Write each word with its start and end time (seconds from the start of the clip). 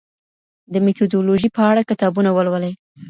د 0.73 0.75
میتودولوژي 0.85 1.49
په 1.55 1.61
اړه 1.71 1.81
کتابونه 1.89 2.29
ولولئ. 2.33 2.73